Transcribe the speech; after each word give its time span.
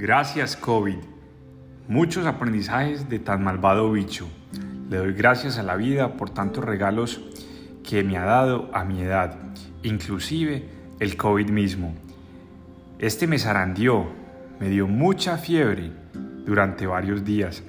Gracias 0.00 0.56
COVID. 0.56 0.98
Muchos 1.88 2.24
aprendizajes 2.24 3.08
de 3.08 3.18
tan 3.18 3.42
malvado 3.42 3.90
bicho. 3.90 4.28
Le 4.88 4.98
doy 4.98 5.12
gracias 5.12 5.58
a 5.58 5.64
la 5.64 5.74
vida 5.74 6.16
por 6.16 6.30
tantos 6.30 6.64
regalos 6.64 7.20
que 7.82 8.04
me 8.04 8.16
ha 8.16 8.24
dado 8.24 8.70
a 8.72 8.84
mi 8.84 9.02
edad, 9.02 9.36
inclusive 9.82 10.68
el 11.00 11.16
COVID 11.16 11.50
mismo. 11.50 11.96
Este 13.00 13.26
me 13.26 13.40
zarandió, 13.40 14.06
me 14.60 14.68
dio 14.68 14.86
mucha 14.86 15.36
fiebre 15.36 15.90
durante 16.46 16.86
varios 16.86 17.24
días, 17.24 17.64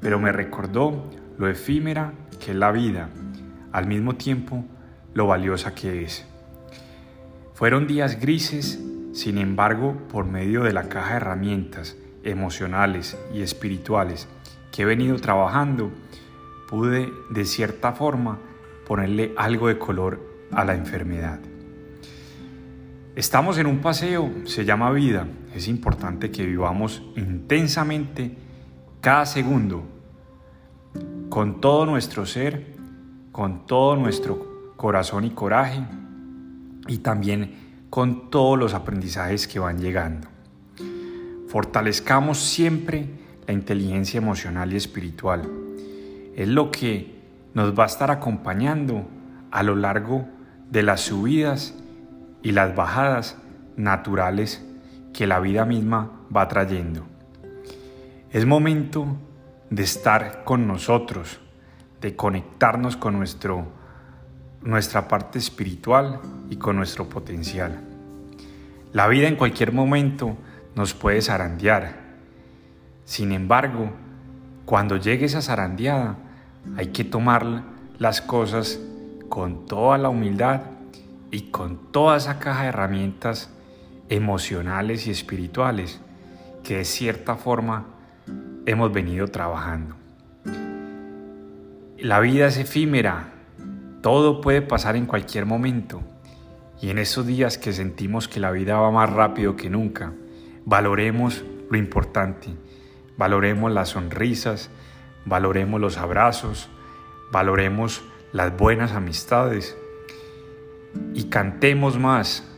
pero 0.00 0.18
me 0.18 0.32
recordó 0.32 1.10
lo 1.36 1.50
efímera 1.50 2.14
que 2.42 2.52
es 2.52 2.56
la 2.56 2.72
vida, 2.72 3.10
al 3.72 3.86
mismo 3.86 4.14
tiempo 4.14 4.64
lo 5.12 5.26
valiosa 5.26 5.74
que 5.74 6.02
es. 6.02 6.24
Fueron 7.52 7.86
días 7.86 8.18
grises 8.18 8.82
sin 9.18 9.36
embargo, 9.38 9.96
por 10.12 10.26
medio 10.26 10.62
de 10.62 10.72
la 10.72 10.88
caja 10.88 11.10
de 11.10 11.16
herramientas 11.16 11.96
emocionales 12.22 13.18
y 13.34 13.42
espirituales 13.42 14.28
que 14.70 14.82
he 14.82 14.84
venido 14.84 15.16
trabajando, 15.16 15.90
pude 16.68 17.10
de 17.28 17.44
cierta 17.44 17.90
forma 17.90 18.38
ponerle 18.86 19.34
algo 19.36 19.66
de 19.66 19.76
color 19.76 20.20
a 20.52 20.64
la 20.64 20.76
enfermedad. 20.76 21.40
Estamos 23.16 23.58
en 23.58 23.66
un 23.66 23.80
paseo, 23.80 24.30
se 24.44 24.64
llama 24.64 24.92
vida. 24.92 25.26
Es 25.52 25.66
importante 25.66 26.30
que 26.30 26.46
vivamos 26.46 27.02
intensamente 27.16 28.36
cada 29.00 29.26
segundo, 29.26 29.82
con 31.28 31.60
todo 31.60 31.86
nuestro 31.86 32.24
ser, 32.24 32.76
con 33.32 33.66
todo 33.66 33.96
nuestro 33.96 34.74
corazón 34.76 35.24
y 35.24 35.30
coraje, 35.30 35.82
y 36.86 36.98
también 36.98 37.67
con 37.90 38.30
todos 38.30 38.58
los 38.58 38.74
aprendizajes 38.74 39.48
que 39.48 39.58
van 39.58 39.80
llegando. 39.80 40.28
Fortalezcamos 41.48 42.38
siempre 42.38 43.08
la 43.46 43.54
inteligencia 43.54 44.18
emocional 44.18 44.72
y 44.72 44.76
espiritual. 44.76 45.48
Es 46.36 46.48
lo 46.48 46.70
que 46.70 47.18
nos 47.54 47.76
va 47.78 47.84
a 47.84 47.86
estar 47.86 48.10
acompañando 48.10 49.06
a 49.50 49.62
lo 49.62 49.74
largo 49.74 50.26
de 50.70 50.82
las 50.82 51.00
subidas 51.00 51.74
y 52.42 52.52
las 52.52 52.76
bajadas 52.76 53.36
naturales 53.76 54.64
que 55.14 55.26
la 55.26 55.40
vida 55.40 55.64
misma 55.64 56.12
va 56.34 56.48
trayendo. 56.48 57.06
Es 58.30 58.44
momento 58.44 59.16
de 59.70 59.82
estar 59.82 60.44
con 60.44 60.66
nosotros, 60.66 61.40
de 62.00 62.14
conectarnos 62.14 62.96
con 62.96 63.14
nuestro, 63.14 63.66
nuestra 64.62 65.08
parte 65.08 65.38
espiritual 65.38 66.20
y 66.50 66.56
con 66.56 66.76
nuestro 66.76 67.08
potencial. 67.08 67.80
La 68.92 69.06
vida 69.08 69.28
en 69.28 69.36
cualquier 69.36 69.72
momento 69.72 70.36
nos 70.74 70.94
puede 70.94 71.20
zarandear. 71.22 71.94
Sin 73.04 73.32
embargo, 73.32 73.90
cuando 74.64 74.96
llegue 74.96 75.26
esa 75.26 75.42
zarandeada, 75.42 76.16
hay 76.76 76.88
que 76.88 77.04
tomar 77.04 77.62
las 77.98 78.20
cosas 78.20 78.78
con 79.28 79.66
toda 79.66 79.98
la 79.98 80.08
humildad 80.08 80.62
y 81.30 81.50
con 81.50 81.92
toda 81.92 82.16
esa 82.16 82.38
caja 82.38 82.62
de 82.62 82.68
herramientas 82.68 83.50
emocionales 84.08 85.06
y 85.06 85.10
espirituales 85.10 86.00
que 86.62 86.78
de 86.78 86.84
cierta 86.84 87.36
forma 87.36 87.86
hemos 88.66 88.92
venido 88.92 89.28
trabajando. 89.28 89.96
La 91.98 92.20
vida 92.20 92.46
es 92.46 92.58
efímera, 92.58 93.32
todo 94.02 94.40
puede 94.40 94.62
pasar 94.62 94.96
en 94.96 95.06
cualquier 95.06 95.46
momento. 95.46 96.00
Y 96.80 96.90
en 96.90 96.98
esos 96.98 97.26
días 97.26 97.58
que 97.58 97.72
sentimos 97.72 98.28
que 98.28 98.40
la 98.40 98.52
vida 98.52 98.78
va 98.78 98.90
más 98.90 99.10
rápido 99.10 99.56
que 99.56 99.68
nunca, 99.68 100.12
valoremos 100.64 101.44
lo 101.70 101.76
importante, 101.76 102.50
valoremos 103.16 103.72
las 103.72 103.90
sonrisas, 103.90 104.70
valoremos 105.24 105.80
los 105.80 105.98
abrazos, 105.98 106.68
valoremos 107.32 108.02
las 108.32 108.56
buenas 108.56 108.92
amistades. 108.92 109.76
Y 111.14 111.24
cantemos 111.24 111.98
más, 111.98 112.48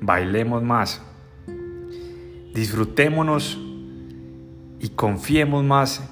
bailemos 0.00 0.62
más, 0.62 1.02
disfrutémonos 2.54 3.58
y 4.80 4.88
confiemos 4.90 5.64
más 5.64 6.10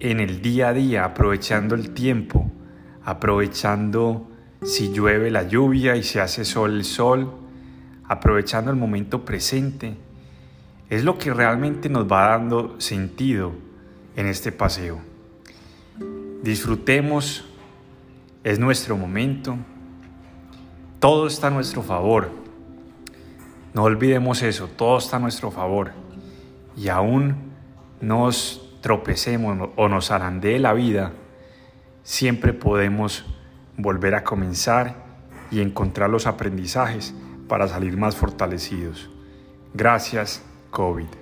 en 0.00 0.20
el 0.20 0.42
día 0.42 0.68
a 0.68 0.72
día, 0.72 1.04
aprovechando 1.04 1.74
el 1.74 1.94
tiempo, 1.94 2.50
aprovechando 3.04 4.28
si 4.62 4.92
llueve 4.92 5.30
la 5.30 5.42
lluvia 5.42 5.96
y 5.96 6.02
se 6.02 6.20
hace 6.20 6.44
sol 6.44 6.72
el 6.72 6.84
sol, 6.84 7.32
aprovechando 8.04 8.70
el 8.70 8.76
momento 8.76 9.24
presente, 9.24 9.96
es 10.88 11.04
lo 11.04 11.18
que 11.18 11.32
realmente 11.32 11.88
nos 11.88 12.10
va 12.10 12.28
dando 12.28 12.80
sentido 12.80 13.52
en 14.14 14.26
este 14.26 14.52
paseo. 14.52 15.00
Disfrutemos, 16.42 17.44
es 18.44 18.58
nuestro 18.58 18.96
momento, 18.96 19.56
todo 20.98 21.26
está 21.26 21.46
a 21.46 21.50
nuestro 21.50 21.82
favor. 21.82 22.30
No 23.74 23.84
olvidemos 23.84 24.42
eso, 24.42 24.68
todo 24.68 24.98
está 24.98 25.16
a 25.16 25.20
nuestro 25.20 25.50
favor. 25.50 25.92
Y 26.76 26.88
aún 26.88 27.52
nos 28.00 28.76
tropecemos 28.82 29.70
o 29.76 29.88
nos 29.88 30.10
arandee 30.10 30.58
la 30.58 30.74
vida, 30.74 31.12
siempre 32.02 32.52
podemos 32.52 33.24
volver 33.76 34.14
a 34.14 34.24
comenzar 34.24 34.96
y 35.50 35.60
encontrar 35.60 36.10
los 36.10 36.26
aprendizajes 36.26 37.14
para 37.48 37.68
salir 37.68 37.96
más 37.96 38.16
fortalecidos. 38.16 39.10
Gracias, 39.74 40.42
COVID. 40.70 41.21